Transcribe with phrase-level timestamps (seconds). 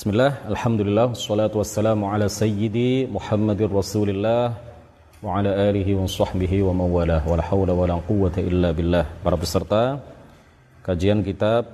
[0.00, 4.56] Bismillah, Alhamdulillah, salatu wassalamu ala sayyidi Muhammadir Rasulillah
[5.20, 9.04] wa ala alihi wa sahbihi wa mawalah wa la hawla wa la quwwata illa billah
[9.20, 10.00] para peserta
[10.88, 11.68] kajian kitab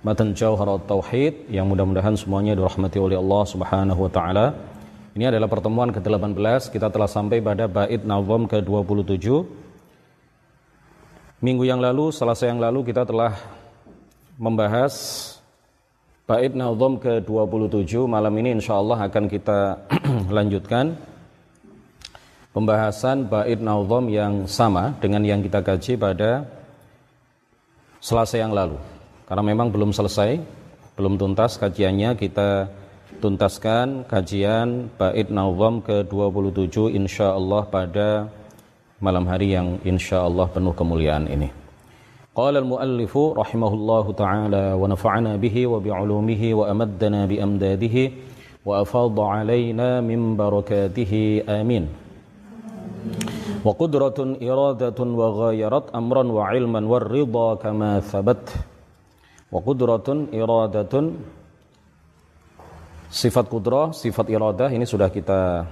[0.00, 4.56] Matan Jauharat Tauhid yang mudah-mudahan semuanya dirahmati oleh Allah Subhanahu wa taala.
[5.12, 9.28] Ini adalah pertemuan ke-18, kita telah sampai pada bait nazam ke-27.
[11.44, 13.36] Minggu yang lalu, selasa yang lalu kita telah
[14.40, 15.33] membahas
[16.24, 18.08] bait nazam ke-27.
[18.08, 19.88] Malam ini insyaallah akan kita
[20.36, 20.96] lanjutkan
[22.56, 26.48] pembahasan bait nazam yang sama dengan yang kita kaji pada
[28.00, 28.80] selasa yang lalu.
[29.28, 30.40] Karena memang belum selesai,
[30.96, 32.68] belum tuntas kajiannya, kita
[33.20, 38.32] tuntaskan kajian bait nazam ke-27 insyaallah pada
[38.96, 41.63] malam hari yang insyaallah penuh kemuliaan ini.
[42.33, 48.03] Qala al-muallif rahimahullahu taala wa nafa'ana bihi wa bi'ulumihi wa amaddana bi amdadihi
[48.63, 52.09] wa afadha alaina min barakatihi amin.
[53.59, 58.43] وقدرة إرادة وغايرت أمرا وعلما والرضا كما ثبت
[59.51, 60.93] وقدرة إرادة
[63.09, 65.65] Sifat kudrah, sifat iradah ini sudah kita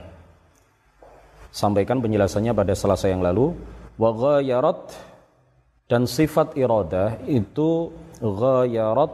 [1.54, 3.54] sampaikan penjelasannya pada selasa yang lalu.
[3.94, 4.98] Wa ghayarat
[5.93, 9.13] dan sifat iradah itu ghayarat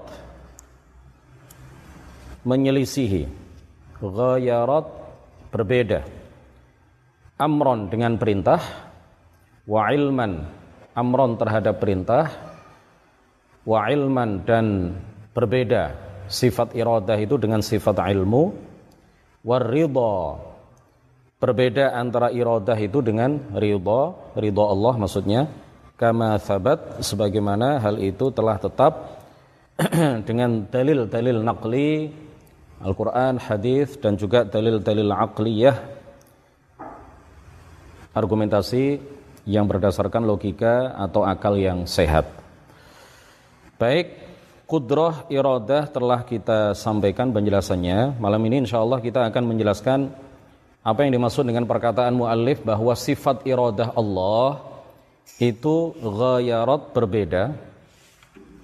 [2.47, 3.27] menyelisihi.
[3.99, 4.87] Ghayarat
[5.51, 6.07] berbeda.
[7.35, 8.63] Amron dengan perintah
[9.67, 10.47] wa ilman
[10.95, 12.31] amron terhadap perintah
[13.67, 14.95] wa ilman dan
[15.35, 16.07] berbeda.
[16.31, 18.55] Sifat iradah itu dengan sifat ilmu
[19.43, 20.15] waridha
[21.43, 25.49] berbeda antara iradah itu dengan ridha ridha Allah maksudnya
[25.99, 29.19] kama thabat sebagaimana hal itu telah tetap
[30.29, 32.15] dengan dalil-dalil naqli
[32.79, 35.77] Al-Quran, hadis dan juga dalil-dalil aqliyah
[38.15, 39.03] argumentasi
[39.51, 42.31] yang berdasarkan logika atau akal yang sehat.
[43.75, 44.15] Baik,
[44.71, 48.23] kudroh iradah telah kita sampaikan penjelasannya.
[48.23, 50.15] Malam ini insya Allah kita akan menjelaskan
[50.87, 54.78] apa yang dimaksud dengan perkataan muallif bahwa sifat iradah Allah
[55.37, 57.53] itu ghayarat berbeda,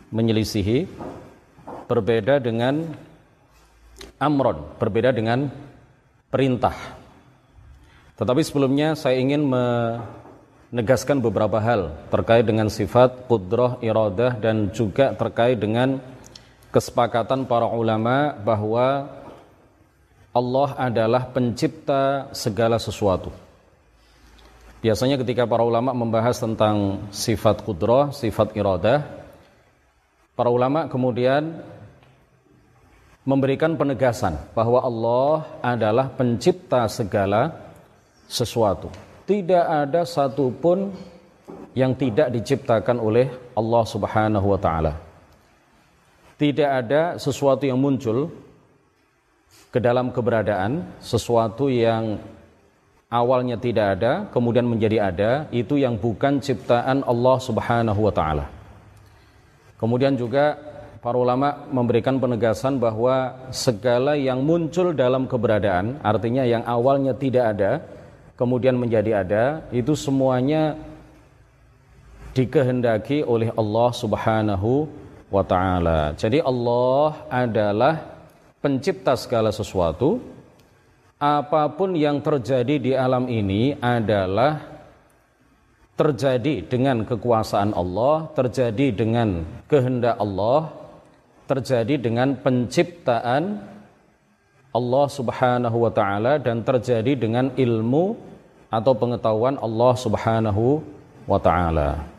[0.08, 0.88] menyelisihi,
[1.84, 2.88] berbeda dengan
[4.16, 5.52] amron, berbeda dengan
[6.32, 6.74] perintah.
[8.16, 15.60] Tetapi sebelumnya saya ingin menegaskan beberapa hal terkait dengan sifat kudrah iradah dan juga terkait
[15.60, 16.00] dengan
[16.74, 19.06] kesepakatan para ulama bahwa
[20.34, 23.43] Allah adalah pencipta segala sesuatu.
[24.84, 29.00] Biasanya ketika para ulama membahas tentang sifat kudrah, sifat iradah,
[30.36, 31.64] para ulama kemudian
[33.24, 37.56] memberikan penegasan bahwa Allah adalah pencipta segala
[38.28, 38.92] sesuatu.
[39.24, 40.92] Tidak ada satupun
[41.72, 45.00] yang tidak diciptakan oleh Allah Subhanahu wa taala.
[46.36, 48.28] Tidak ada sesuatu yang muncul
[49.72, 52.20] ke dalam keberadaan, sesuatu yang
[53.12, 58.46] awalnya tidak ada, kemudian menjadi ada, itu yang bukan ciptaan Allah Subhanahu wa taala.
[59.80, 60.56] Kemudian juga
[61.04, 67.72] para ulama memberikan penegasan bahwa segala yang muncul dalam keberadaan, artinya yang awalnya tidak ada,
[68.40, 70.80] kemudian menjadi ada, itu semuanya
[72.34, 74.88] dikehendaki oleh Allah Subhanahu
[75.30, 76.16] wa taala.
[76.18, 77.94] Jadi Allah adalah
[78.58, 80.18] pencipta segala sesuatu.
[81.18, 84.74] Apa pun yang terjadi di alam ini adalah
[85.94, 90.74] terjadi dengan kekuasaan Allah, terjadi dengan kehendak Allah,
[91.46, 93.62] terjadi dengan penciptaan
[94.74, 98.18] Allah Subhanahu wa taala dan terjadi dengan ilmu
[98.74, 100.82] atau pengetahuan Allah Subhanahu
[101.30, 102.10] wa taala.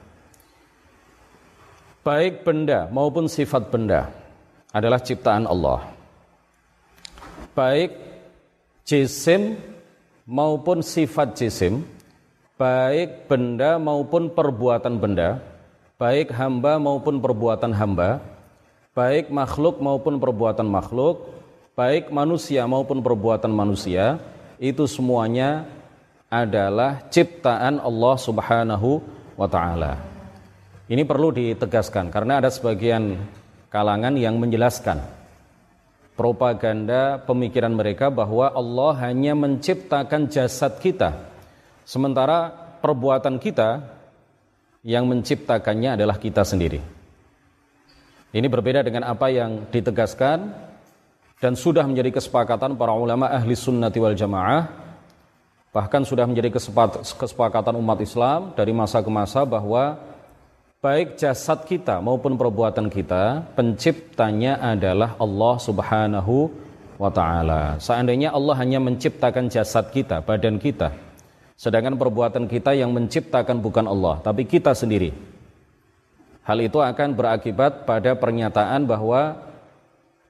[1.99, 4.07] Baik benda maupun sifat benda
[4.71, 5.83] adalah ciptaan Allah.
[7.51, 8.14] Baik
[8.85, 9.57] jisim
[10.29, 11.81] maupun sifat jisim,
[12.55, 15.41] baik benda maupun perbuatan benda,
[15.97, 18.21] baik hamba maupun perbuatan hamba,
[18.93, 21.33] baik makhluk maupun perbuatan makhluk,
[21.73, 24.21] baik manusia maupun perbuatan manusia
[24.61, 25.65] itu semuanya
[26.29, 29.01] adalah ciptaan Allah Subhanahu
[29.35, 29.97] wa taala.
[30.85, 33.17] Ini perlu ditegaskan karena ada sebagian
[33.73, 35.01] kalangan yang menjelaskan
[36.15, 41.19] propaganda pemikiran mereka bahwa Allah hanya menciptakan jasad kita
[41.83, 43.83] sementara perbuatan kita
[44.81, 46.79] yang menciptakannya adalah kita sendiri.
[48.35, 50.51] Ini berbeda dengan apa yang ditegaskan
[51.39, 54.85] dan sudah menjadi kesepakatan para ulama ahli sunnati wal jamaah
[55.75, 56.55] bahkan sudah menjadi
[57.19, 59.99] kesepakatan umat Islam dari masa ke masa bahwa
[60.85, 66.53] baik jasad kita maupun perbuatan kita penciptanya adalah Allah Subhanahu
[67.01, 67.81] wa taala.
[67.81, 70.93] Seandainya Allah hanya menciptakan jasad kita, badan kita,
[71.57, 75.09] sedangkan perbuatan kita yang menciptakan bukan Allah, tapi kita sendiri.
[76.45, 79.41] Hal itu akan berakibat pada pernyataan bahwa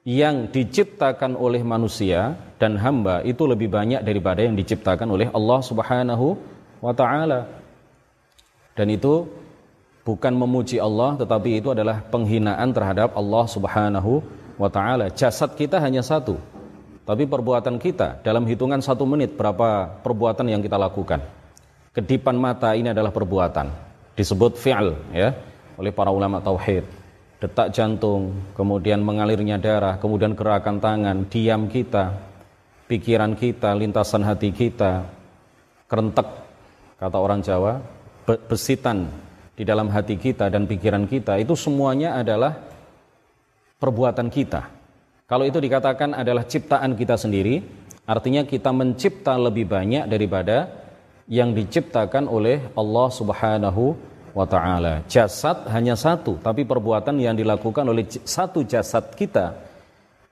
[0.08, 6.40] yang diciptakan oleh manusia dan hamba itu lebih banyak daripada yang diciptakan oleh Allah Subhanahu
[6.80, 7.44] wa taala.
[8.80, 9.28] Dan itu
[10.06, 14.22] bukan memuji Allah tetapi itu adalah penghinaan terhadap Allah Subhanahu
[14.56, 15.10] wa taala.
[15.10, 16.38] Jasad kita hanya satu.
[17.06, 21.22] Tapi perbuatan kita dalam hitungan satu menit berapa perbuatan yang kita lakukan.
[21.94, 23.70] Kedipan mata ini adalah perbuatan.
[24.16, 25.34] Disebut fi'al ya
[25.76, 27.06] oleh para ulama tauhid
[27.46, 32.16] detak jantung, kemudian mengalirnya darah, kemudian gerakan tangan, diam kita,
[32.88, 35.06] pikiran kita, lintasan hati kita,
[35.86, 36.26] kerentek,
[36.98, 37.84] kata orang Jawa,
[38.48, 39.12] besitan
[39.56, 42.60] di dalam hati kita dan pikiran kita, itu semuanya adalah
[43.80, 44.68] perbuatan kita.
[45.26, 47.64] Kalau itu dikatakan adalah ciptaan kita sendiri,
[48.06, 50.70] artinya kita mencipta lebih banyak daripada
[51.26, 53.98] yang diciptakan oleh Allah Subhanahu
[54.36, 55.02] wa taala.
[55.10, 59.56] Jasad hanya satu, tapi perbuatan yang dilakukan oleh satu jasad kita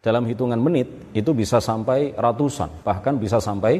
[0.03, 3.79] dalam hitungan menit itu bisa sampai ratusan, bahkan bisa sampai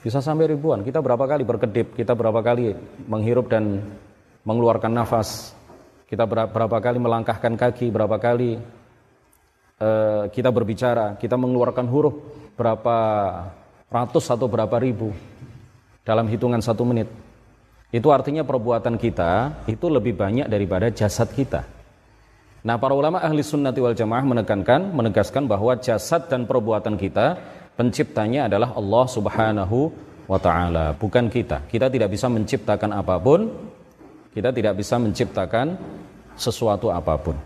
[0.00, 0.80] bisa sampai ribuan.
[0.80, 2.72] Kita berapa kali berkedip, kita berapa kali
[3.04, 3.84] menghirup dan
[4.44, 5.52] mengeluarkan nafas,
[6.10, 8.58] kita berapa kali melangkahkan kaki, berapa kali
[9.78, 12.14] uh, kita berbicara, kita mengeluarkan huruf
[12.58, 12.96] berapa
[13.88, 15.10] ratus atau berapa ribu
[16.04, 17.08] dalam hitungan satu menit.
[17.90, 21.66] Itu artinya perbuatan kita itu lebih banyak daripada jasad kita.
[22.60, 27.40] Nah, para ulama ahli sunnati wal jamaah menekankan, menegaskan bahwa jasad dan perbuatan kita
[27.74, 29.78] penciptanya adalah Allah Subhanahu
[30.28, 31.64] wa taala, bukan kita.
[31.66, 33.48] Kita tidak bisa menciptakan apa pun,
[34.30, 35.74] kita tidak bisa menciptakan
[36.38, 37.36] sesuatu apa pun.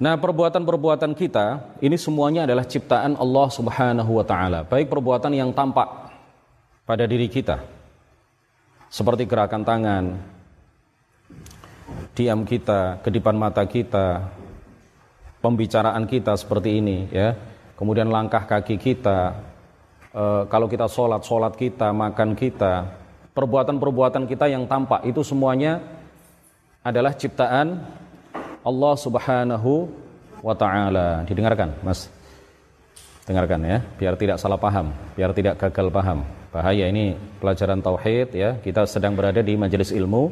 [0.00, 5.86] Nah, perbuatan-perbuatan kita ini semuanya adalah ciptaan Allah Subhanahu wa taala, baik perbuatan yang tampak
[6.82, 7.62] pada diri kita,
[8.90, 10.04] seperti gerakan tangan,
[12.16, 14.24] diam kita, kedipan mata kita,
[15.44, 17.36] pembicaraan kita seperti ini, ya.
[17.74, 19.34] Kemudian langkah kaki kita,
[20.14, 23.03] e, kalau kita sholat, sholat kita, makan kita,
[23.34, 25.02] perbuatan-perbuatan kita yang tampak.
[25.04, 25.82] Itu semuanya
[26.80, 27.82] adalah ciptaan
[28.62, 29.90] Allah Subhanahu
[30.40, 31.26] wa taala.
[31.28, 32.08] Didengarkan, Mas.
[33.24, 36.24] Dengarkan ya, biar tidak salah paham, biar tidak gagal paham.
[36.52, 38.56] Bahaya ini pelajaran tauhid ya.
[38.62, 40.30] Kita sedang berada di majelis ilmu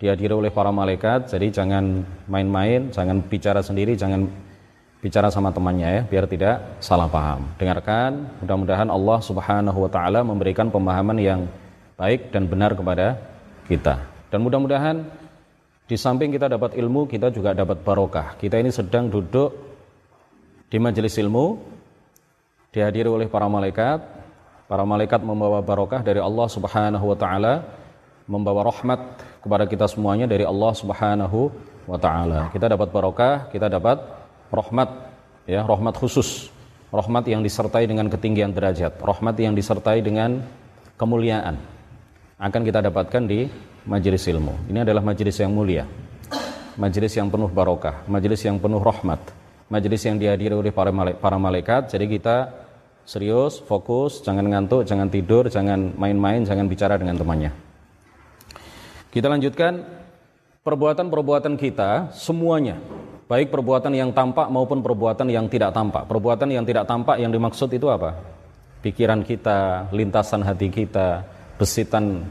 [0.00, 4.24] dihadiri oleh para malaikat jadi jangan main-main jangan bicara sendiri jangan
[5.04, 7.44] bicara sama temannya ya biar tidak salah paham.
[7.60, 11.40] Dengarkan mudah-mudahan Allah subhanahu wa ta'ala memberikan pemahaman yang
[12.00, 13.20] baik dan benar kepada
[13.68, 14.00] kita.
[14.32, 15.04] Dan mudah-mudahan
[15.84, 18.40] di samping kita dapat ilmu kita juga dapat barokah.
[18.40, 19.52] Kita ini sedang duduk
[20.72, 21.60] di majelis ilmu
[22.72, 24.00] dihadiri oleh para malaikat.
[24.64, 27.66] Para malaikat membawa barokah dari Allah Subhanahu wa taala,
[28.30, 31.50] membawa rahmat kepada kita semuanya dari Allah Subhanahu
[31.90, 32.54] wa taala.
[32.54, 33.98] Kita dapat barokah, kita dapat
[34.48, 34.88] rahmat
[35.50, 36.48] ya, rahmat khusus.
[36.94, 40.42] Rahmat yang disertai dengan ketinggian derajat, rahmat yang disertai dengan
[40.98, 41.79] kemuliaan
[42.40, 43.44] akan kita dapatkan di
[43.84, 44.72] majelis ilmu.
[44.72, 45.84] Ini adalah majelis yang mulia.
[46.80, 49.20] Majelis yang penuh barokah, majelis yang penuh rahmat,
[49.68, 51.92] majelis yang dihadiri oleh para malaikat.
[51.92, 52.48] Jadi kita
[53.04, 57.52] serius, fokus, jangan ngantuk, jangan tidur, jangan main-main, jangan bicara dengan temannya.
[59.12, 59.84] Kita lanjutkan
[60.64, 62.80] perbuatan-perbuatan kita semuanya,
[63.28, 66.08] baik perbuatan yang tampak maupun perbuatan yang tidak tampak.
[66.08, 68.16] Perbuatan yang tidak tampak yang dimaksud itu apa?
[68.80, 71.26] Pikiran kita, lintasan hati kita,
[71.60, 72.24] besitan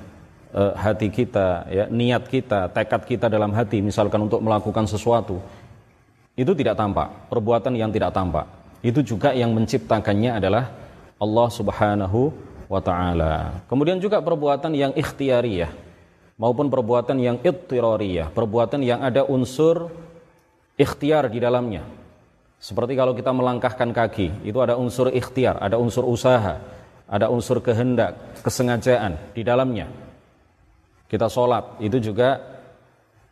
[0.49, 5.37] uh, hati kita, ya, niat kita, tekad kita dalam hati, misalkan untuk melakukan sesuatu,
[6.33, 7.29] itu tidak tampak.
[7.29, 8.49] Perbuatan yang tidak tampak
[8.81, 10.73] itu juga yang menciptakannya adalah
[11.21, 12.33] Allah Subhanahu
[12.65, 13.61] wa taala.
[13.69, 15.69] Kemudian juga perbuatan yang ikhtiariyah
[16.39, 19.91] maupun perbuatan yang ittirariyah, perbuatan yang ada unsur
[20.79, 21.83] ikhtiar di dalamnya.
[22.59, 26.59] Seperti kalau kita melangkahkan kaki, itu ada unsur ikhtiar, ada unsur usaha,
[27.09, 29.89] ada unsur kehendak, kesengajaan di dalamnya.
[31.09, 32.37] Kita sholat, itu juga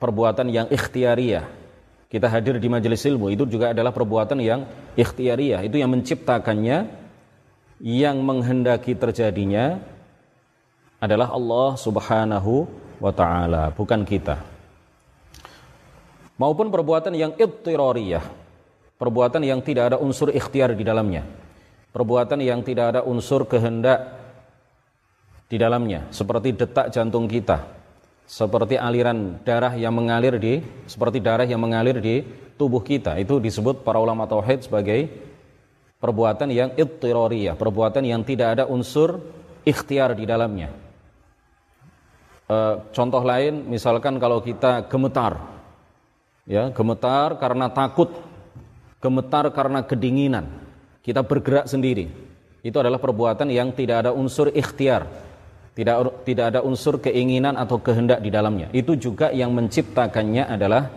[0.01, 1.45] perbuatan yang ikhtiariyah,
[2.09, 4.65] kita hadir di majelis ilmu itu juga adalah perbuatan yang
[4.97, 5.61] ikhtiariyah.
[5.61, 6.89] Itu yang menciptakannya
[7.83, 9.77] yang menghendaki terjadinya
[10.97, 12.65] adalah Allah Subhanahu
[12.97, 14.41] wa taala bukan kita.
[16.41, 18.47] Maupun perbuatan yang ittirariyah
[18.97, 21.23] perbuatan yang tidak ada unsur ikhtiar di dalamnya,
[21.91, 24.17] perbuatan yang tidak ada unsur kehendak
[25.47, 27.63] di dalamnya, seperti detak jantung kita,
[28.27, 32.27] seperti aliran darah yang mengalir di, seperti darah yang mengalir di
[32.59, 33.15] tubuh kita.
[33.15, 35.07] Itu disebut para ulama tauhid sebagai
[36.03, 39.23] perbuatan yang ittiroriyah, perbuatan yang tidak ada unsur
[39.63, 40.75] ikhtiar di dalamnya.
[42.43, 42.57] E,
[42.91, 45.39] contoh lain, misalkan kalau kita gemetar,
[46.43, 48.11] ya gemetar karena takut
[48.99, 50.66] gemetar karena kedinginan
[51.07, 52.11] kita bergerak sendiri.
[52.59, 55.07] Itu adalah perbuatan yang tidak ada unsur ikhtiar
[55.77, 58.67] tidak tidak ada unsur keinginan atau kehendak di dalamnya.
[58.73, 60.89] Itu juga yang menciptakannya adalah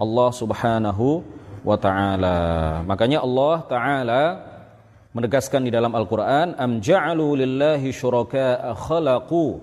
[0.00, 1.20] Allah Subhanahu
[1.60, 2.38] wa taala.
[2.88, 4.22] Makanya Allah taala
[5.12, 9.60] menegaskan di dalam Al-Qur'an am ja'alu lillahi syuraka'a khalaqu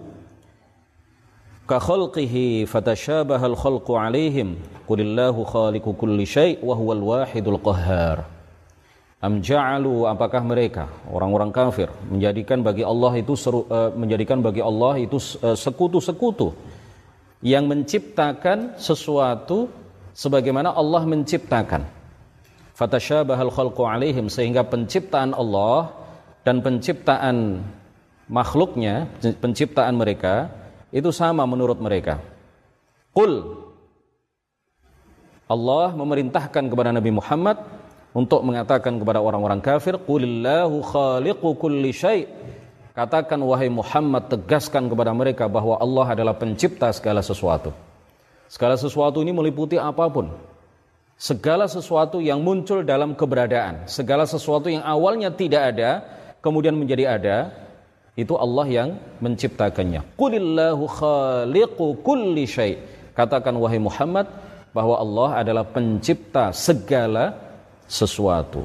[1.65, 4.61] ka khalqihi fatashabaha al-khalqu alaihim.
[4.85, 7.01] Qulillahu khaliqu kulli syai' wa huwal
[7.65, 8.29] qahhar
[9.21, 14.97] am ja'alu apakah mereka orang-orang kafir menjadikan bagi Allah itu seru, uh, menjadikan bagi Allah
[14.97, 16.57] itu uh, sekutu-sekutu
[17.45, 19.69] yang menciptakan sesuatu
[20.17, 21.85] sebagaimana Allah menciptakan
[22.73, 25.93] fatashabahal khalqu alaihim sehingga penciptaan Allah
[26.41, 27.61] dan penciptaan
[28.25, 30.49] makhluknya penciptaan mereka
[30.89, 32.17] itu sama menurut mereka.
[33.13, 33.59] Qul
[35.51, 37.59] Allah memerintahkan kepada Nabi Muhammad
[38.11, 42.27] untuk mengatakan kepada orang-orang kafir, "Qulillahu khaliqu kulli syai."
[42.91, 47.71] Katakan wahai Muhammad tegaskan kepada mereka bahwa Allah adalah pencipta segala sesuatu.
[48.51, 50.27] Segala sesuatu ini meliputi apa pun.
[51.15, 56.03] Segala sesuatu yang muncul dalam keberadaan, segala sesuatu yang awalnya tidak ada
[56.43, 57.37] kemudian menjadi ada,
[58.19, 58.89] itu Allah yang
[59.23, 60.03] menciptakannya.
[60.19, 62.75] Qulillahu khaliqu kulli syai.
[63.15, 64.27] Katakan wahai Muhammad
[64.75, 67.50] bahwa Allah adalah pencipta segala
[67.91, 68.63] sesuatu.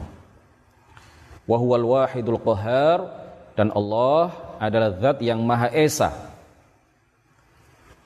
[1.43, 3.11] Wa huwal wahidul qahar
[3.59, 4.31] dan Allah
[4.63, 6.15] adalah zat yang maha esa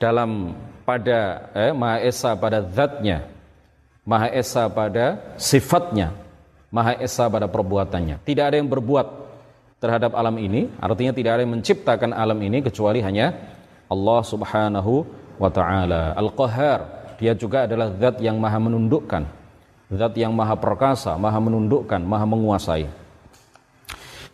[0.01, 3.29] dalam pada eh, maha esa pada zatnya
[4.01, 6.09] maha esa pada sifatnya
[6.73, 9.21] maha esa pada perbuatannya tidak ada yang berbuat
[9.81, 13.33] terhadap alam ini, artinya tidak ada yang menciptakan alam ini kecuali hanya
[13.89, 14.93] Allah Subhanahu
[15.41, 16.13] wa taala.
[16.13, 16.79] Al-Qahhar,
[17.17, 19.25] dia juga adalah zat yang maha menundukkan,
[19.91, 22.87] zat yang maha perkasa, maha menundukkan, maha menguasai.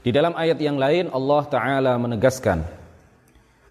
[0.06, 2.64] Di dalam ayat yang lain Allah taala menegaskan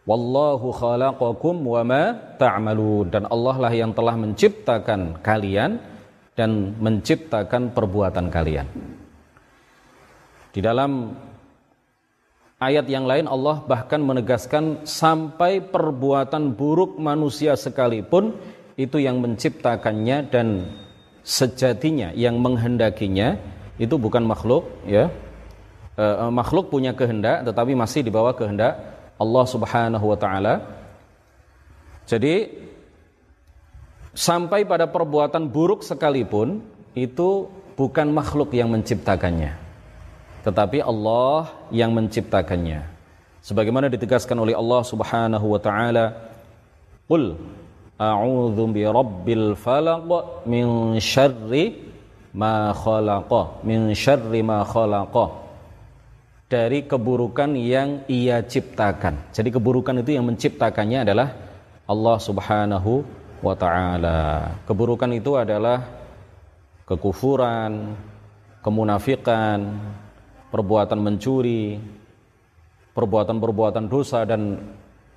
[0.07, 5.83] Wallahu khalaqakum wa ma ta'malun dan Allah lah yang telah menciptakan kalian
[6.39, 8.71] dan menciptakan perbuatan kalian.
[10.55, 11.11] Di dalam
[12.57, 18.33] Ayat yang lain Allah bahkan menegaskan sampai perbuatan buruk manusia sekalipun
[18.81, 20.65] itu yang menciptakannya dan
[21.27, 23.35] sejatinya yang menghendakinya
[23.83, 25.11] itu bukan makhluk ya.
[25.99, 28.79] E, makhluk punya kehendak tetapi masih di bawah kehendak
[29.19, 30.63] Allah Subhanahu wa taala.
[32.07, 32.47] Jadi
[34.15, 36.63] sampai pada perbuatan buruk sekalipun
[36.95, 39.67] itu bukan makhluk yang menciptakannya
[40.47, 42.87] tetapi Allah yang menciptakannya.
[43.43, 46.15] Sebagaimana ditegaskan oleh Allah Subhanahu wa taala,
[47.11, 47.35] "Qul
[47.97, 51.75] a'udzu bi rabbil falaq min syarri
[52.37, 55.45] ma khalaqa, min syarri ma khalaqa."
[56.47, 59.35] Dari keburukan yang ia ciptakan.
[59.35, 61.35] Jadi keburukan itu yang menciptakannya adalah
[61.91, 63.03] Allah Subhanahu
[63.43, 64.55] wa taala.
[64.63, 65.83] Keburukan itu adalah
[66.87, 67.99] kekufuran,
[68.63, 69.75] kemunafikan,
[70.55, 71.83] perbuatan mencuri,
[72.95, 74.71] perbuatan-perbuatan dosa dan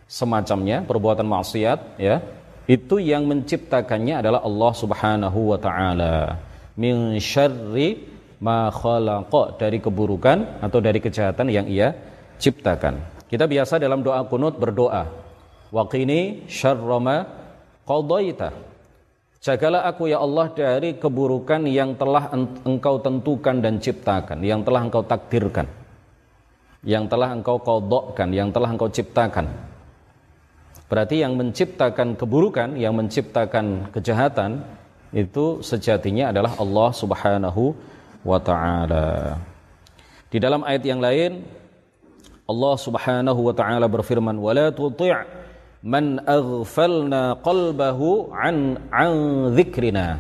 [0.10, 2.20] semacamnya, perbuatan maksiat, ya,
[2.70, 6.38] itu yang menciptakannya adalah Allah Subhanahu wa taala.
[6.78, 7.98] Min syarri
[8.46, 11.98] ma khalaqa dari keburukan atau dari kejahatan yang ia
[12.38, 13.26] ciptakan.
[13.26, 15.10] Kita biasa dalam doa kunut berdoa,
[15.74, 17.18] waqini syarra ma
[17.90, 18.70] qadaita
[19.40, 22.28] Jagalah aku ya Allah dari keburukan yang telah
[22.68, 25.64] engkau tentukan dan ciptakan, yang telah engkau takdirkan,
[26.84, 29.48] yang telah engkau kodokkan, yang telah engkau ciptakan.
[30.90, 34.66] Berarti yang menciptakan keburukan, yang menciptakan kejahatan
[35.14, 37.78] itu sejatinya adalah Allah Subhanahu
[38.26, 39.38] wa taala.
[40.34, 41.46] Di dalam ayat yang lain
[42.50, 45.14] Allah Subhanahu wa taala berfirman, "Wala tuti'
[45.86, 49.14] man aghfalna qalbahu an an
[49.54, 50.18] dzikrina."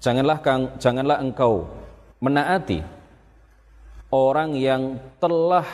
[0.00, 1.68] Janganlah kang, janganlah engkau
[2.24, 2.80] menaati
[4.08, 5.68] orang yang telah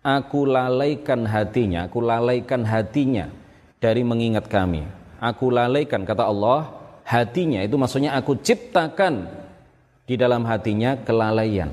[0.00, 3.28] aku lalaikan hatinya aku lalaikan hatinya
[3.80, 4.84] dari mengingat kami
[5.20, 9.40] aku lalaikan kata Allah hatinya itu maksudnya aku ciptakan
[10.10, 11.70] di dalam hatinya kelalaian.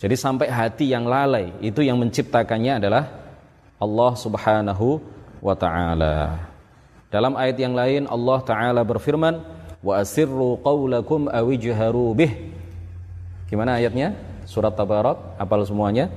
[0.00, 3.04] Jadi sampai hati yang lalai itu yang menciptakannya adalah
[3.76, 4.96] Allah Subhanahu
[5.44, 6.40] wa taala.
[7.12, 9.44] Dalam ayat yang lain Allah taala berfirman,
[9.84, 11.48] "Wa asirru qaulakum aw
[12.16, 12.32] bih."
[13.52, 14.16] Gimana ayatnya?
[14.48, 16.08] Surat Tabarak, apal semuanya?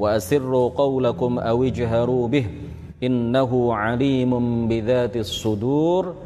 [0.00, 1.60] "Wa asirru qaulakum aw
[2.32, 2.46] bih."
[3.04, 6.16] Innahu alimun bidzatis sudur.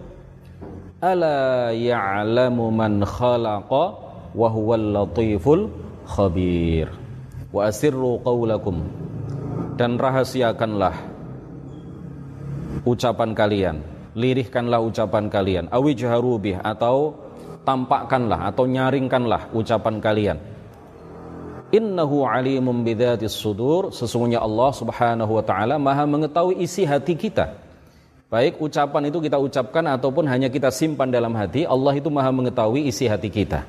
[1.03, 3.85] Ala ya'lamu man khalaqa
[4.35, 5.71] wa huwal latiful
[6.11, 6.91] khabir
[7.55, 8.83] wa asirru qawlakum
[9.79, 10.95] dan rahasiakanlah
[12.83, 13.77] ucapan kalian
[14.19, 17.15] lirihkanlah ucapan kalian awijharu bih atau
[17.63, 20.39] tampakkanlah atau nyaringkanlah ucapan kalian
[21.75, 23.91] innahu alimun bidzatis sudur.
[23.91, 27.59] Sesungguhnya Allah Subhanahu wa taala Maha mengetahui isi hati kita.
[28.31, 32.87] Baik ucapan itu kita ucapkan ataupun hanya kita simpan dalam hati Allah itu Maha mengetahui
[32.87, 33.67] isi hati kita.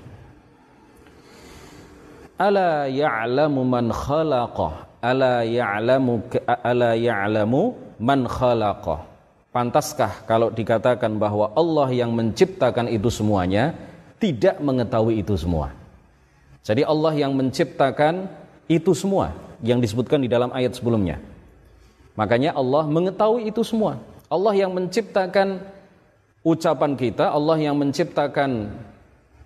[2.37, 7.61] Ala ya'lamu man khalaqa Ala ya'lamu ala ya'lamu
[8.01, 9.07] man khalaqa
[9.55, 13.71] Pantaskah kalau dikatakan bahwa Allah yang menciptakan itu semuanya
[14.19, 15.84] tidak mengetahui itu semua.
[16.65, 18.25] Jadi Allah yang menciptakan
[18.65, 21.21] itu semua yang disebutkan di dalam ayat sebelumnya.
[22.17, 24.01] Makanya Allah mengetahui itu semua.
[24.25, 25.61] Allah yang menciptakan
[26.41, 28.73] ucapan kita, Allah yang menciptakan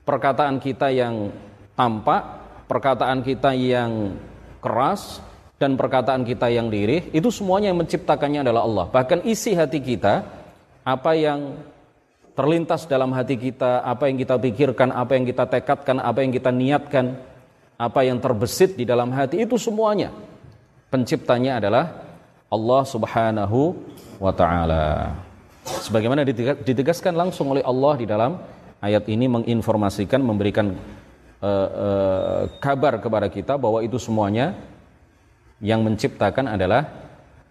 [0.08, 1.36] perkataan kita yang
[1.76, 2.24] tampak,
[2.72, 4.16] perkataan kita yang
[4.64, 5.20] keras
[5.60, 8.86] dan perkataan kita yang lirih itu semuanya yang menciptakannya adalah Allah.
[8.96, 10.24] Bahkan isi hati kita,
[10.88, 11.60] apa yang
[12.40, 16.56] terlintas dalam hati kita, apa yang kita pikirkan, apa yang kita tekadkan, apa yang kita
[16.56, 17.20] niatkan,
[17.76, 20.16] apa yang terbesit di dalam hati itu semuanya
[20.88, 22.00] penciptanya adalah
[22.48, 23.76] Allah Subhanahu
[24.24, 25.12] wa taala.
[25.68, 26.24] Sebagaimana
[26.64, 28.40] ditegaskan langsung oleh Allah di dalam
[28.80, 30.80] ayat ini menginformasikan memberikan
[31.44, 34.56] uh, uh, kabar kepada kita bahwa itu semuanya
[35.60, 36.88] yang menciptakan adalah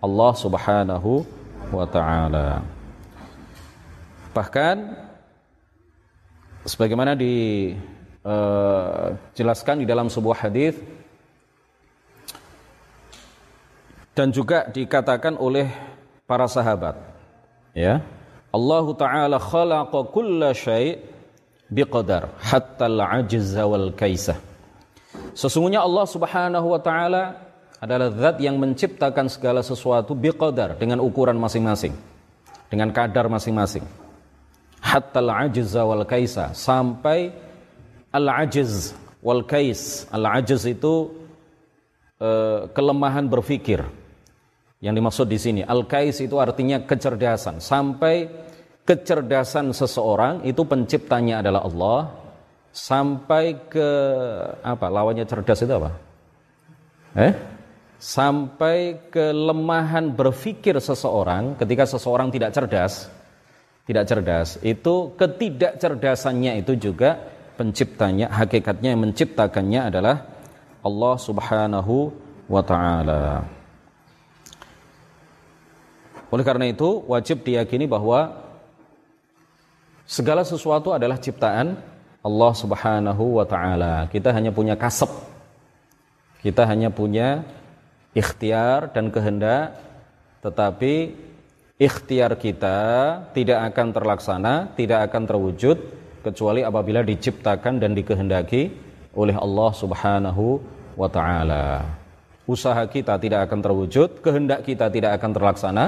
[0.01, 1.29] Allah Subhanahu
[1.77, 2.78] wa taala.
[4.39, 4.95] Bahkan
[6.63, 10.79] sebagaimana dijelaskan uh, di dalam sebuah hadis
[14.15, 15.67] dan juga dikatakan oleh
[16.23, 17.03] para sahabat
[17.75, 17.99] ya
[18.55, 21.03] Allah taala khalaqa kulla syai'
[21.67, 24.39] biqadar hatta al-ajza wal kaisah.
[25.35, 27.43] Sesungguhnya Allah Subhanahu wa taala
[27.83, 31.95] adalah zat yang menciptakan segala sesuatu biqadar dengan ukuran masing-masing.
[32.71, 34.08] Dengan kadar masing-masing.
[34.79, 37.35] Hatta al-ajza wal kaisa sampai
[38.15, 40.07] al-ajiz wal kais.
[40.15, 41.13] Al-ajiz itu
[42.23, 43.85] uh, kelemahan berpikir.
[44.79, 48.31] Yang dimaksud di sini al-kais itu artinya kecerdasan sampai
[48.87, 52.01] kecerdasan seseorang itu penciptanya adalah Allah
[52.71, 53.91] sampai ke
[54.63, 55.91] apa lawannya cerdas itu apa?
[57.19, 57.33] Eh?
[57.99, 63.11] Sampai kelemahan berpikir seseorang ketika seseorang tidak cerdas,
[63.89, 67.17] tidak cerdas, itu ketidakcerdasannya itu juga
[67.57, 70.29] penciptanya, hakikatnya yang menciptakannya adalah
[70.85, 72.13] Allah Subhanahu
[72.47, 73.49] wa taala.
[76.29, 78.47] Oleh karena itu wajib diyakini bahwa
[80.09, 81.77] Segala sesuatu adalah ciptaan
[82.25, 84.09] Allah Subhanahu wa taala.
[84.09, 85.13] Kita hanya punya kasep.
[86.41, 87.45] Kita hanya punya
[88.17, 89.77] ikhtiar dan kehendak,
[90.41, 91.13] tetapi
[91.79, 92.77] ikhtiar kita
[93.31, 95.77] tidak akan terlaksana, tidak akan terwujud
[96.27, 98.75] kecuali apabila diciptakan dan dikehendaki
[99.15, 100.59] oleh Allah Subhanahu
[100.99, 101.87] wa taala.
[102.45, 105.85] Usaha kita tidak akan terwujud, kehendak kita tidak akan terlaksana,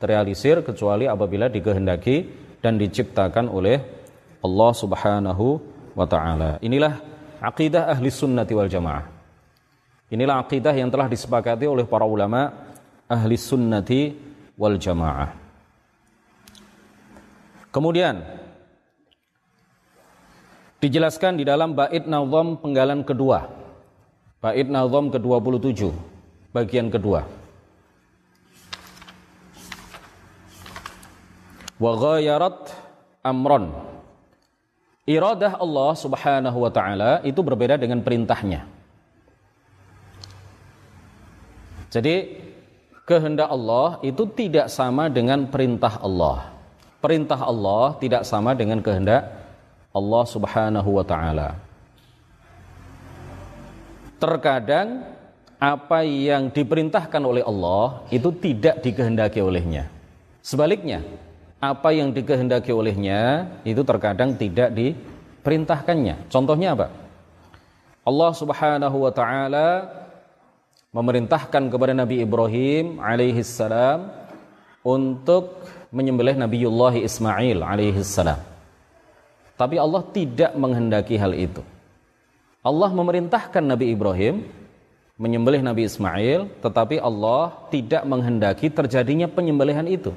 [0.00, 2.24] terrealisir kecuali apabila dikehendaki
[2.64, 3.84] dan diciptakan oleh
[4.40, 5.46] Allah Subhanahu
[5.92, 6.56] wa taala.
[6.64, 7.04] Inilah
[7.44, 9.04] akidah ahli sunnati wal jamaah.
[10.08, 12.48] Inilah akidah yang telah disepakati oleh para ulama
[13.04, 14.27] ahli sunnati
[14.58, 15.30] wal jamaah.
[17.70, 18.20] Kemudian
[20.82, 23.46] dijelaskan di dalam bait nazam penggalan kedua.
[24.42, 25.94] Bait nazam ke-27
[26.50, 27.38] bagian kedua.
[31.78, 32.74] wa ghayarat
[33.22, 33.70] amron.
[35.08, 38.68] Iradah Allah Subhanahu wa taala itu berbeda dengan perintahnya.
[41.88, 42.44] Jadi
[43.08, 46.52] kehendak Allah itu tidak sama dengan perintah Allah.
[47.00, 49.32] Perintah Allah tidak sama dengan kehendak
[49.96, 51.56] Allah Subhanahu wa taala.
[54.20, 55.08] Terkadang
[55.56, 59.88] apa yang diperintahkan oleh Allah itu tidak dikehendaki olehnya.
[60.44, 61.00] Sebaliknya,
[61.64, 66.28] apa yang dikehendaki olehnya itu terkadang tidak diperintahkannya.
[66.28, 66.92] Contohnya apa?
[68.04, 69.68] Allah Subhanahu wa taala
[70.92, 74.08] memerintahkan kepada Nabi Ibrahim alaihi salam
[74.80, 78.40] untuk menyembelih Nabiullah Ismail alaihi salam.
[79.58, 81.60] Tapi Allah tidak menghendaki hal itu.
[82.62, 84.46] Allah memerintahkan Nabi Ibrahim
[85.18, 90.14] menyembelih Nabi Ismail, tetapi Allah tidak menghendaki terjadinya penyembelihan itu.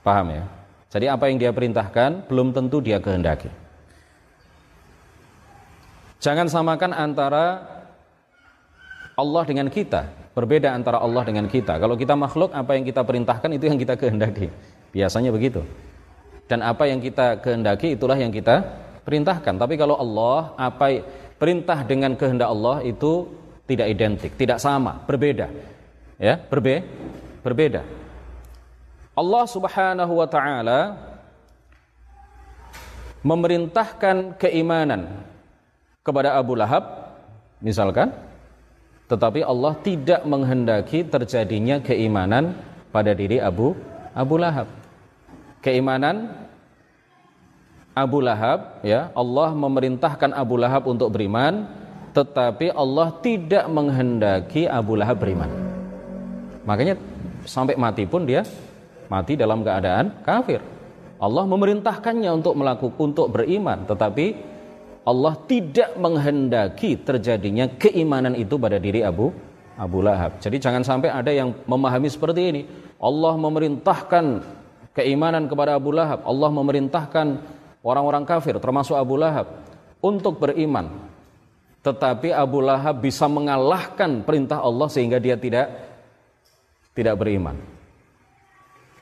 [0.00, 0.44] Paham ya?
[0.88, 3.52] Jadi apa yang dia perintahkan belum tentu dia kehendaki.
[6.24, 7.75] Jangan samakan antara
[9.16, 10.12] Allah dengan kita.
[10.36, 11.80] Berbeda antara Allah dengan kita.
[11.80, 14.52] Kalau kita makhluk, apa yang kita perintahkan itu yang kita kehendaki.
[14.92, 15.64] Biasanya begitu.
[16.44, 18.60] Dan apa yang kita kehendaki itulah yang kita
[19.08, 19.56] perintahkan.
[19.56, 21.00] Tapi kalau Allah, apa
[21.40, 23.32] perintah dengan kehendak Allah itu
[23.64, 25.48] tidak identik, tidak sama, berbeda.
[26.20, 26.84] Ya, berbe
[27.40, 27.84] berbeda.
[29.16, 30.80] Allah Subhanahu wa taala
[33.24, 35.24] memerintahkan keimanan
[36.04, 37.16] kepada Abu Lahab
[37.58, 38.12] misalkan
[39.06, 42.58] tetapi Allah tidak menghendaki terjadinya keimanan
[42.90, 43.78] pada diri Abu
[44.10, 44.66] Abu Lahab.
[45.62, 46.34] Keimanan
[47.96, 51.66] Abu Lahab ya, Allah memerintahkan Abu Lahab untuk beriman
[52.16, 55.52] tetapi Allah tidak menghendaki Abu Lahab beriman.
[56.64, 56.96] Makanya
[57.44, 58.42] sampai mati pun dia
[59.06, 60.58] mati dalam keadaan kafir.
[61.16, 64.55] Allah memerintahkannya untuk melakukan untuk beriman, tetapi
[65.06, 69.30] Allah tidak menghendaki terjadinya keimanan itu pada diri Abu
[69.78, 70.42] Abu Lahab.
[70.42, 72.62] Jadi jangan sampai ada yang memahami seperti ini.
[72.98, 74.42] Allah memerintahkan
[74.96, 76.26] keimanan kepada Abu Lahab.
[76.26, 77.26] Allah memerintahkan
[77.86, 79.62] orang-orang kafir termasuk Abu Lahab
[80.02, 81.06] untuk beriman
[81.86, 85.70] tetapi Abu Lahab bisa mengalahkan perintah Allah sehingga dia tidak
[86.98, 87.54] tidak beriman.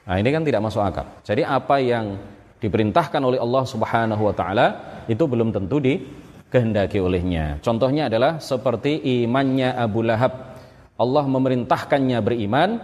[0.05, 1.09] Nah, ini kan tidak masuk akal.
[1.25, 2.21] Jadi apa yang
[2.61, 4.67] diperintahkan oleh Allah Subhanahu wa taala
[5.11, 7.59] itu belum tentu dikehendaki olehnya.
[7.61, 10.57] Contohnya adalah seperti imannya Abu Lahab.
[10.95, 12.79] Allah memerintahkannya beriman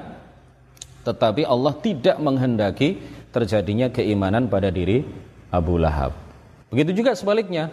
[1.01, 3.01] tetapi Allah tidak menghendaki
[3.33, 5.07] terjadinya keimanan pada diri
[5.49, 6.13] Abu Lahab.
[6.69, 7.73] Begitu juga sebaliknya,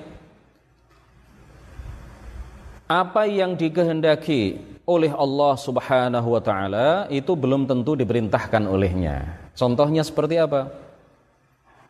[2.87, 4.57] apa yang dikehendaki
[4.87, 9.37] oleh Allah Subhanahu wa taala itu belum tentu diperintahkan olehnya.
[9.51, 10.71] Contohnya seperti apa?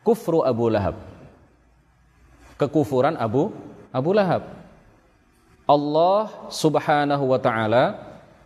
[0.02, 0.98] Kufru Abu Lahab.
[2.58, 3.54] Kekufuran Abu
[3.94, 4.44] Abu Lahab.
[5.68, 7.84] Allah Subhanahu wa taala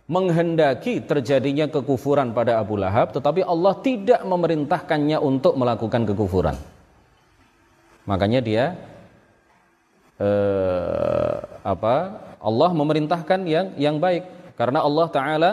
[0.05, 6.55] menghendaki terjadinya kekufuran pada Abu Lahab tetapi Allah tidak memerintahkannya untuk melakukan kekufuran.
[8.03, 8.65] Makanya dia
[10.19, 14.27] eh, apa Allah memerintahkan yang yang baik
[14.59, 15.51] karena Allah taala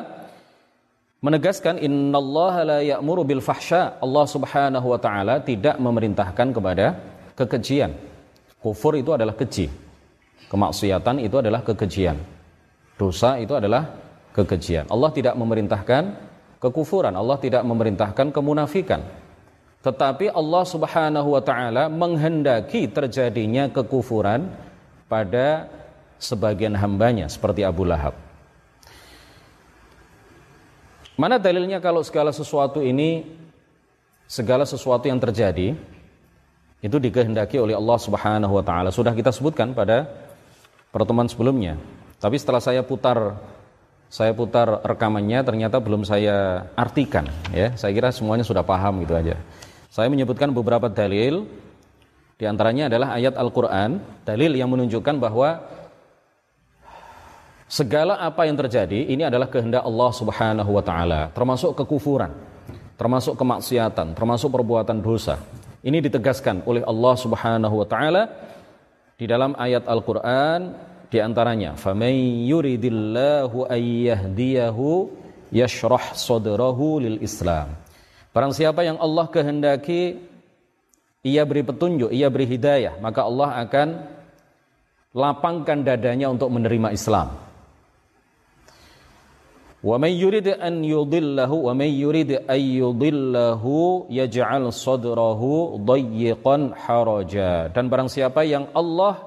[1.22, 3.42] menegaskan innallaha la ya'muru bil.
[3.46, 6.98] Allah Subhanahu wa taala tidak memerintahkan kepada
[7.38, 8.09] kekejian.
[8.60, 9.72] Kufur itu adalah keji.
[10.52, 12.20] Kemaksiatan itu adalah kekejian.
[13.00, 13.96] Dosa itu adalah
[14.36, 14.84] kekejian.
[14.92, 16.02] Allah tidak memerintahkan
[16.60, 19.00] kekufuran, Allah tidak memerintahkan kemunafikan.
[19.80, 24.52] Tetapi Allah Subhanahu wa taala menghendaki terjadinya kekufuran
[25.08, 25.72] pada
[26.20, 28.12] sebagian hambanya seperti Abu Lahab.
[31.16, 33.24] Mana dalilnya kalau segala sesuatu ini
[34.28, 35.72] segala sesuatu yang terjadi
[36.80, 38.88] itu dikehendaki oleh Allah Subhanahu wa taala.
[38.88, 40.08] Sudah kita sebutkan pada
[40.88, 41.76] pertemuan sebelumnya.
[42.20, 43.36] Tapi setelah saya putar
[44.10, 47.76] saya putar rekamannya ternyata belum saya artikan ya.
[47.76, 49.36] Saya kira semuanya sudah paham gitu aja.
[49.92, 51.46] Saya menyebutkan beberapa dalil
[52.40, 55.60] di antaranya adalah ayat Al-Qur'an, dalil yang menunjukkan bahwa
[57.68, 62.32] segala apa yang terjadi ini adalah kehendak Allah Subhanahu wa taala, termasuk kekufuran,
[62.96, 65.36] termasuk kemaksiatan, termasuk perbuatan dosa.
[65.80, 68.28] Ini ditegaskan oleh Allah Subhanahu wa taala
[69.16, 70.76] di dalam ayat Al-Qur'an
[71.08, 72.12] di antaranya, "Faman
[72.44, 75.08] yuridillahu ayyahdiyahu
[75.48, 77.72] yashrah sadrahu lil Islam."
[78.30, 80.20] Barang siapa yang Allah kehendaki
[81.24, 83.88] ia beri petunjuk, ia beri hidayah, maka Allah akan
[85.16, 87.49] lapangkan dadanya untuk menerima Islam.
[89.80, 95.80] Wa man yurid an yudillahu wa man yurid an yudillahu yaj'al sadrahu.
[97.72, 99.24] Dan barang siapa yang Allah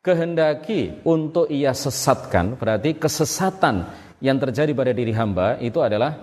[0.00, 3.84] kehendaki untuk ia sesatkan, berarti kesesatan
[4.24, 6.16] yang terjadi pada diri hamba itu adalah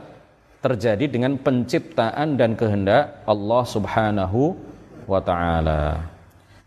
[0.63, 4.55] terjadi dengan penciptaan dan kehendak Allah Subhanahu
[5.05, 6.09] wa taala.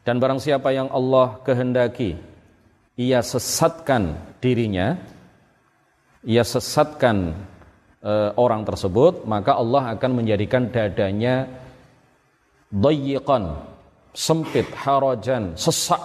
[0.06, 2.14] Dan barang siapa yang Allah kehendaki
[2.94, 4.94] ia sesatkan dirinya,
[6.26, 7.38] ia sesatkan
[8.02, 11.46] e, orang tersebut, maka Allah akan menjadikan dadanya
[12.74, 13.62] dayyiqan,
[14.10, 16.02] sempit, harajan, sesak,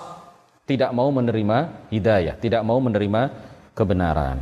[0.69, 3.33] tidak mau menerima hidayah, tidak mau menerima
[3.73, 4.37] kebenaran.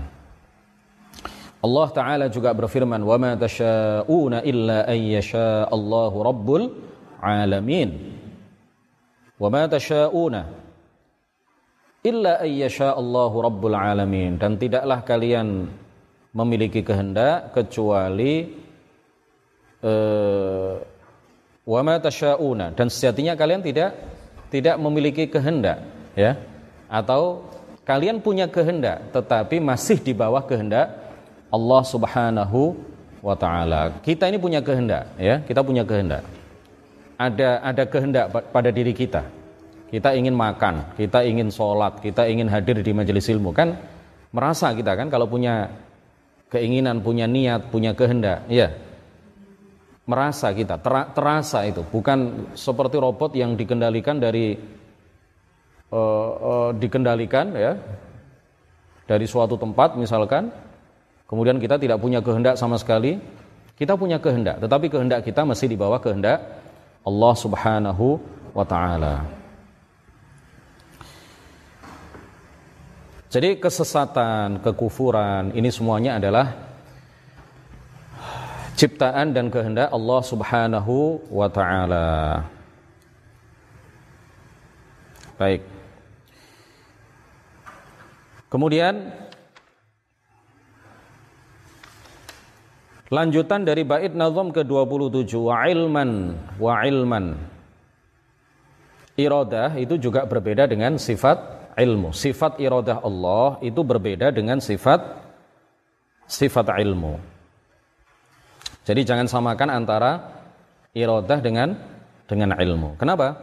[1.59, 6.63] Allah taala juga berfirman, "Wa ma tasyauna illa an yasha Allahu rabbul
[7.19, 8.19] alamin."
[9.39, 10.68] Wa ma tasyauna
[12.03, 15.67] illa an yasha Allahu rabbul alamin dan tidaklah kalian
[16.31, 18.47] memiliki kehendak kecuali
[19.83, 20.77] uh,
[21.65, 23.97] wa ma tasyauna dan sejatinya kalian tidak
[24.53, 25.83] tidak memiliki kehendak
[26.17, 26.37] ya
[26.89, 27.45] atau
[27.85, 31.09] kalian punya kehendak tetapi masih di bawah kehendak
[31.49, 32.77] Allah Subhanahu
[33.19, 33.97] wa taala.
[34.05, 36.23] Kita ini punya kehendak ya, kita punya kehendak.
[37.19, 39.25] Ada ada kehendak pada diri kita.
[39.89, 43.73] Kita ingin makan, kita ingin sholat, kita ingin hadir di majelis ilmu kan?
[44.29, 45.73] Merasa kita kan kalau punya
[46.53, 48.69] keinginan, punya niat, punya kehendak, ya
[50.09, 50.81] merasa kita
[51.13, 54.57] terasa itu bukan seperti robot yang dikendalikan dari
[55.93, 57.77] uh, uh, dikendalikan ya
[59.05, 60.49] dari suatu tempat misalkan
[61.29, 63.21] kemudian kita tidak punya kehendak sama sekali.
[63.79, 66.43] Kita punya kehendak tetapi kehendak kita masih di bawah kehendak
[67.07, 68.19] Allah Subhanahu
[68.51, 69.23] wa taala
[73.29, 76.49] Jadi kesesatan, kekufuran ini semuanya adalah
[78.73, 82.41] ciptaan dan kehendak Allah Subhanahu wa taala.
[85.37, 85.61] Baik.
[88.49, 89.13] Kemudian
[93.13, 97.37] lanjutan dari bait nazam ke-27 wa ilman wa ilman.
[99.21, 102.11] Iradah itu juga berbeda dengan sifat ilmu.
[102.11, 104.99] Sifat iradah Allah itu berbeda dengan sifat
[106.27, 107.17] sifat ilmu.
[108.83, 110.11] Jadi jangan samakan antara
[110.93, 111.79] iradah dengan
[112.27, 112.99] dengan ilmu.
[112.99, 113.37] Kenapa?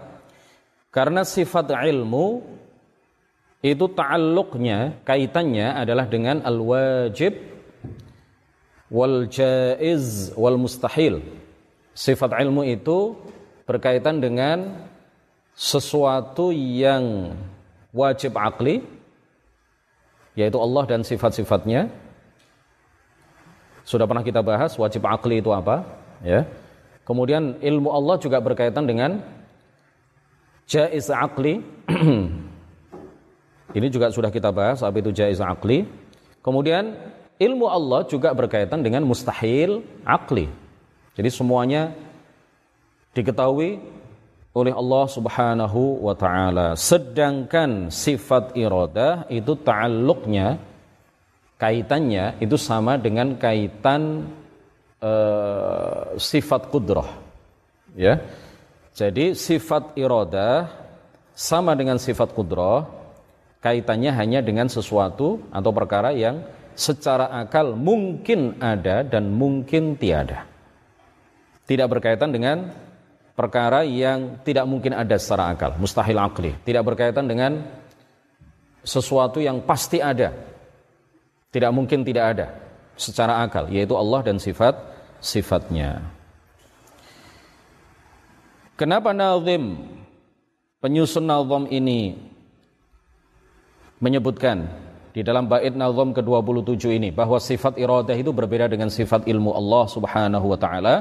[0.92, 2.40] Karena sifat ilmu
[3.64, 7.35] itu ta'alluqnya, kaitannya adalah dengan al-wajib
[8.92, 11.18] wal jaiz wal mustahil.
[11.96, 13.18] Sifat ilmu itu
[13.66, 14.87] berkaitan dengan
[15.57, 17.35] sesuatu yang
[17.96, 18.85] wajib akli
[20.37, 21.88] yaitu Allah dan sifat-sifatnya.
[23.88, 25.88] Sudah pernah kita bahas wajib akli itu apa,
[26.20, 26.44] ya.
[27.09, 29.24] Kemudian ilmu Allah juga berkaitan dengan
[30.68, 31.62] jaiz akli
[33.76, 35.85] Ini juga sudah kita bahas apa itu jaiz akli.
[36.40, 36.96] Kemudian
[37.37, 40.48] ilmu Allah juga berkaitan dengan mustahil akli.
[41.12, 41.92] Jadi semuanya
[43.12, 43.76] diketahui
[44.57, 46.73] oleh Allah Subhanahu wa taala.
[46.81, 50.57] Sedangkan sifat iradah itu ta'alluqnya
[51.61, 54.25] kaitannya itu sama dengan kaitan
[55.05, 57.05] uh, sifat kudrah.
[57.92, 58.25] Ya.
[58.97, 60.73] Jadi sifat iradah
[61.37, 62.88] sama dengan sifat kudrah
[63.61, 66.40] kaitannya hanya dengan sesuatu atau perkara yang
[66.73, 70.49] secara akal mungkin ada dan mungkin tiada.
[71.69, 72.86] Tidak berkaitan dengan
[73.37, 76.57] perkara yang tidak mungkin ada secara akal, mustahil akli.
[76.64, 77.62] Tidak berkaitan dengan
[78.81, 80.33] sesuatu yang pasti ada.
[81.53, 82.46] Tidak mungkin tidak ada
[82.96, 84.75] secara akal, yaitu Allah dan sifat
[85.20, 86.01] sifatnya.
[88.77, 89.85] Kenapa nazim
[90.85, 92.16] penyusun nazam ini
[93.96, 94.68] menyebutkan
[95.16, 99.85] di dalam bait nazam ke-27 ini bahwa sifat iradah itu berbeda dengan sifat ilmu Allah
[99.88, 100.94] Subhanahu wa taala.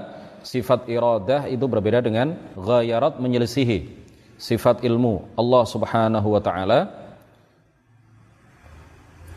[0.45, 4.05] Sifat iradah itu berbeda dengan ghayarat menyelisihi
[4.37, 6.79] sifat ilmu Allah Subhanahu wa taala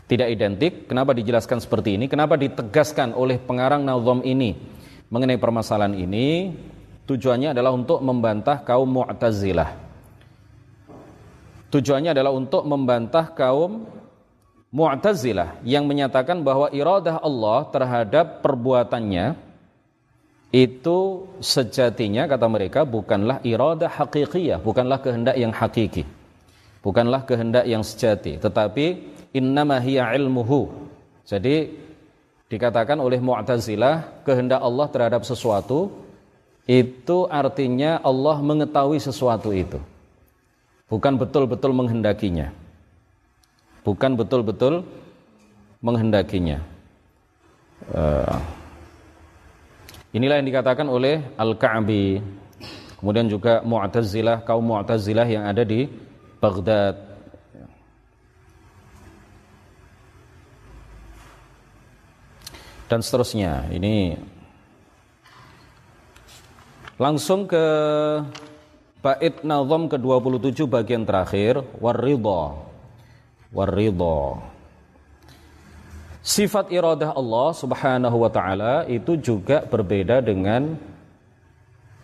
[0.05, 0.85] tidak identik.
[0.85, 2.05] Kenapa dijelaskan seperti ini?
[2.05, 4.57] Kenapa ditegaskan oleh pengarang nazam ini
[5.09, 6.53] mengenai permasalahan ini?
[7.09, 9.89] Tujuannya adalah untuk membantah kaum Mu'tazilah
[11.69, 13.85] Tujuannya adalah untuk membantah kaum
[14.69, 19.48] Mu'tazilah yang menyatakan bahwa iradah Allah terhadap perbuatannya
[20.49, 26.03] itu sejatinya kata mereka bukanlah iradah hakikiyah, bukanlah kehendak yang hakiki.
[26.79, 29.03] Bukanlah kehendak yang sejati, tetapi
[29.35, 30.71] innama hiya ilmuhu.
[31.27, 31.75] Jadi
[32.47, 35.91] dikatakan oleh Mu'tazilah kehendak Allah terhadap sesuatu
[36.65, 39.77] itu artinya Allah mengetahui sesuatu itu
[40.89, 42.51] bukan betul-betul menghendakinya.
[43.85, 44.83] Bukan betul-betul
[45.79, 46.59] menghendakinya.
[47.95, 48.35] Uh,
[50.15, 52.21] inilah yang dikatakan oleh Al-Ka'bi.
[52.99, 55.87] Kemudian juga Mu'tazilah, kaum Mu'tazilah yang ada di
[56.41, 57.07] Baghdad.
[62.89, 63.69] Dan seterusnya.
[63.69, 64.17] Ini
[66.97, 67.65] langsung ke
[68.99, 72.57] bait nazam ke-27 bagian terakhir waridha.
[73.53, 74.48] Waridha.
[76.19, 80.75] Sifat iradah Allah Subhanahu wa taala itu juga berbeda dengan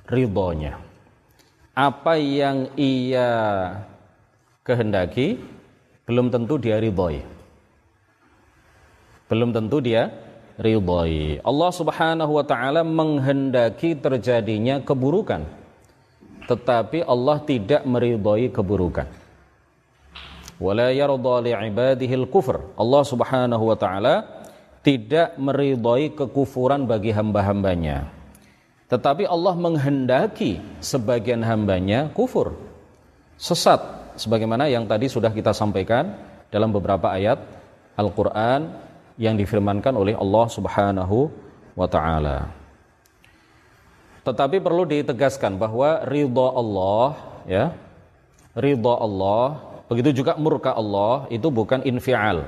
[0.07, 0.79] ridhonya.
[1.75, 3.27] Apa yang ia
[4.63, 5.35] kehendaki
[6.07, 7.19] belum tentu dia ridhoi.
[9.27, 10.15] Belum tentu dia
[10.55, 11.43] ridhoi.
[11.43, 15.43] Allah Subhanahu wa taala menghendaki terjadinya keburukan.
[16.47, 19.24] Tetapi Allah tidak meridhoi keburukan.
[20.55, 22.75] Wala yarda li'ibadihi kufr.
[22.79, 24.15] Allah Subhanahu wa taala
[24.85, 28.07] tidak meridhoi kekufuran bagi hamba-hambanya.
[28.85, 32.53] Tetapi Allah menghendaki sebagian hambanya kufur,
[33.33, 33.81] sesat,
[34.13, 36.13] sebagaimana yang tadi sudah kita sampaikan
[36.53, 37.41] dalam beberapa ayat
[37.97, 38.69] Al-Quran
[39.17, 41.33] yang difirmankan oleh Allah Subhanahu
[41.73, 42.53] wa Ta'ala.
[44.21, 47.07] Tetapi perlu ditegaskan bahwa ridha Allah,
[47.49, 47.65] ya,
[48.53, 52.45] ridha Allah, begitu juga murka Allah itu bukan infial,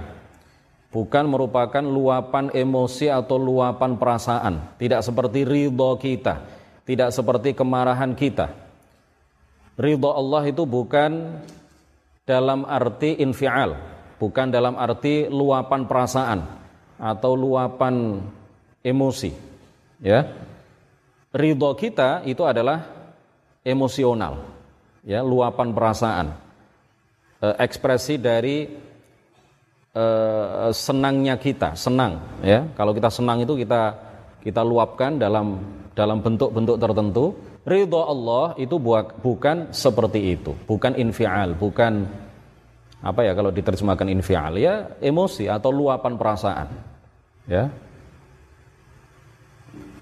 [0.89, 6.41] bukan merupakan luapan emosi atau luapan perasaan, tidak seperti ridho kita,
[6.87, 8.49] tidak seperti kemarahan kita.
[9.77, 11.37] Ridho Allah itu bukan
[12.25, 13.77] dalam arti infial,
[14.17, 16.39] bukan dalam arti luapan perasaan
[16.97, 18.17] atau luapan
[18.81, 19.31] emosi.
[20.01, 20.25] Ya.
[21.29, 22.87] Ridho kita itu adalah
[23.61, 24.41] emosional,
[25.03, 26.46] ya, luapan perasaan.
[27.37, 28.65] Eh, ekspresi dari
[29.93, 32.65] uh, senangnya kita, senang ya.
[32.73, 33.93] Kalau kita senang itu kita
[34.41, 35.61] kita luapkan dalam
[35.93, 37.37] dalam bentuk-bentuk tertentu.
[37.61, 42.09] Ridho Allah itu buak, bukan seperti itu, bukan infial, bukan
[43.05, 46.73] apa ya kalau diterjemahkan infial ya emosi atau luapan perasaan.
[47.45, 47.69] Ya.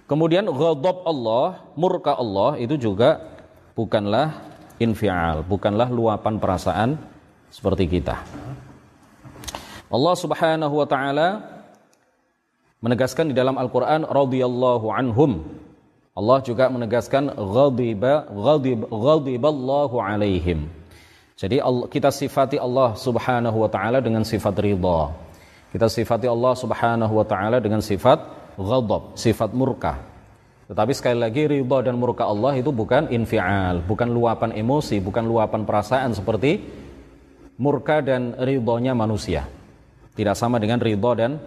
[0.08, 3.20] Kemudian ghadab Allah, murka Allah itu juga
[3.76, 4.40] bukanlah
[4.80, 7.15] infial, bukanlah luapan perasaan
[7.56, 8.20] seperti kita.
[9.88, 11.28] Allah Subhanahu wa taala
[12.84, 15.40] menegaskan di dalam Al-Qur'an radhiyallahu anhum.
[16.16, 20.68] Allah juga menegaskan ghadiba ghadib ghadiballahu alaihim.
[21.36, 21.60] Jadi
[21.92, 25.12] kita sifati Allah Subhanahu wa taala dengan sifat ridha.
[25.72, 28.20] Kita sifati Allah Subhanahu wa taala dengan sifat
[28.56, 30.00] ghadab, sifat murka.
[30.72, 35.68] Tetapi sekali lagi ridha dan murka Allah itu bukan infial, bukan luapan emosi, bukan luapan
[35.68, 36.84] perasaan seperti
[37.60, 39.48] murka dan ridhonya manusia.
[40.16, 41.40] Tidak sama dengan ridho dan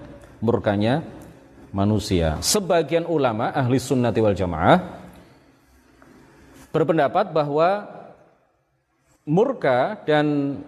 [0.44, 1.00] murkanya
[1.72, 2.36] manusia.
[2.40, 4.78] Sebagian ulama ahli sunnati wal jamaah
[6.68, 7.88] berpendapat bahwa
[9.24, 10.58] murka dan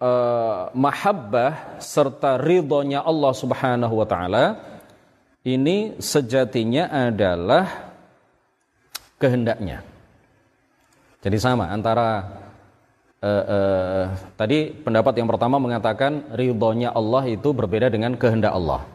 [0.00, 4.44] uh, mahabbah serta ridhonya Allah Subhanahu wa taala
[5.44, 7.92] ini sejatinya adalah
[9.16, 9.80] kehendaknya.
[11.18, 12.22] Jadi sama antara
[13.22, 14.04] uh, uh,
[14.38, 18.86] tadi pendapat yang pertama mengatakan ridhonya Allah itu berbeda dengan kehendak Allah.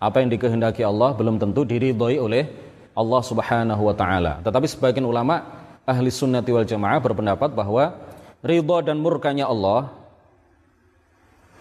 [0.00, 2.48] Apa yang dikehendaki Allah belum tentu diridhoi oleh
[2.96, 4.40] Allah Subhanahu wa taala.
[4.40, 5.44] Tetapi sebagian ulama
[5.84, 7.96] ahli sunnati wal jamaah berpendapat bahwa
[8.40, 9.92] ridho dan murkanya Allah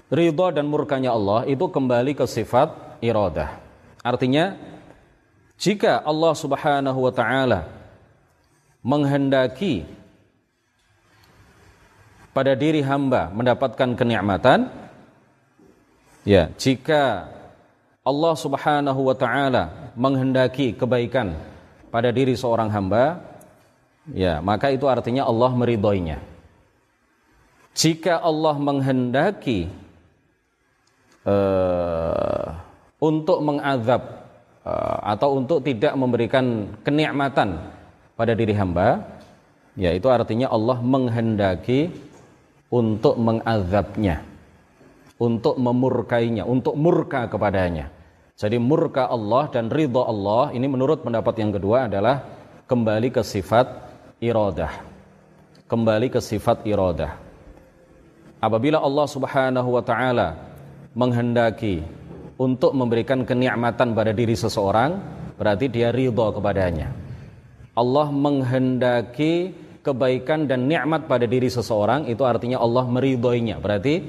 [0.10, 3.60] ridho dan murkanya Allah itu kembali ke sifat iradah.
[4.02, 4.56] Artinya
[5.60, 7.68] jika Allah Subhanahu wa taala
[8.80, 9.84] menghendaki
[12.32, 14.70] pada diri hamba mendapatkan kenikmatan
[16.24, 17.28] ya jika
[18.06, 21.36] Allah Subhanahu wa taala menghendaki kebaikan
[21.94, 23.22] pada diri seorang hamba
[24.10, 26.18] ya maka itu artinya Allah meridhoinya.
[27.78, 29.70] Jika Allah menghendaki
[31.24, 32.48] uh,
[33.00, 34.02] untuk mengazab
[34.66, 37.62] uh, atau untuk tidak memberikan kenikmatan
[38.18, 39.06] pada diri hamba
[39.80, 42.09] ya itu artinya Allah menghendaki
[42.70, 44.22] untuk mengazabnya,
[45.18, 47.90] untuk memurkainya, untuk murka kepadanya.
[48.40, 52.24] Jadi murka Allah dan ridha Allah ini menurut pendapat yang kedua adalah
[52.70, 53.68] kembali ke sifat
[54.24, 54.72] iradah.
[55.68, 57.20] Kembali ke sifat iradah.
[58.40, 60.40] Apabila Allah Subhanahu wa taala
[60.96, 61.84] menghendaki
[62.40, 64.96] untuk memberikan kenikmatan pada diri seseorang,
[65.36, 66.96] berarti dia ridha kepadanya.
[67.76, 69.52] Allah menghendaki
[69.82, 73.58] kebaikan dan nikmat pada diri seseorang itu artinya Allah meridhoinya.
[73.58, 74.04] Berarti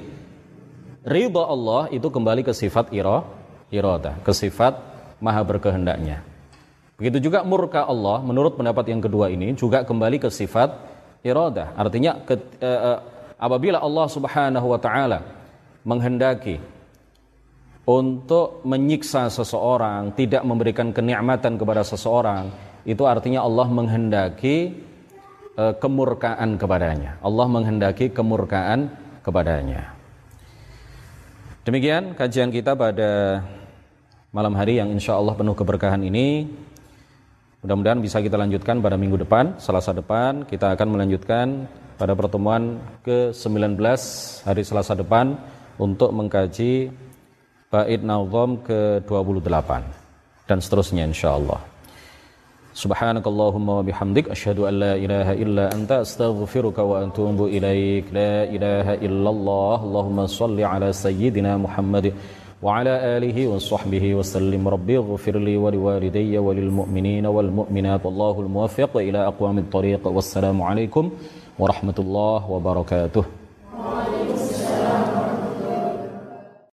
[1.07, 3.23] ridho Allah itu kembali ke sifat iro,
[3.71, 4.77] iroda, ke sifat
[5.23, 6.21] maha berkehendaknya.
[6.99, 10.69] Begitu juga murka Allah menurut pendapat yang kedua ini juga kembali ke sifat
[11.25, 11.73] iroda.
[11.73, 12.99] Artinya ke, uh, uh,
[13.41, 15.19] apabila Allah Subhanahu wa taala
[15.81, 16.61] menghendaki
[17.89, 22.53] untuk menyiksa seseorang, tidak memberikan kenikmatan kepada seseorang,
[22.85, 24.69] itu artinya Allah menghendaki
[25.57, 27.17] uh, kemurkaan kepadanya.
[27.19, 28.91] Allah menghendaki kemurkaan
[29.25, 29.95] kepadanya.
[31.61, 33.41] Demikian kajian kita pada
[34.33, 36.49] malam hari yang insya Allah penuh keberkahan ini.
[37.61, 40.49] Mudah-mudahan bisa kita lanjutkan pada minggu depan, Selasa depan.
[40.49, 41.69] Kita akan melanjutkan
[42.01, 43.77] pada pertemuan ke-19
[44.41, 45.37] hari Selasa depan
[45.77, 46.89] untuk mengkaji
[47.69, 49.69] bait nazam ke-28
[50.49, 51.70] dan seterusnya insya Allah.
[52.73, 58.13] Subhanakallahumma wa bihamdik asyhadu an la ilaha illa anta astaghfiruka wa atubu ilaik.
[58.13, 59.83] La ilaha illallah.
[59.83, 62.13] Allahumma salli ala sayyidina Muhammad
[62.61, 64.63] wa ala alihi wa sahbihi wa sallim.
[64.63, 68.05] Rabbi ighfir li wa liwalidayya wa lil mu'minina wal mu'minat.
[68.07, 69.27] Allahul muwaffiq ila